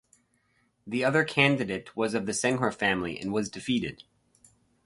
[0.87, 4.03] The other candidate was of the Senghore family and was defeated.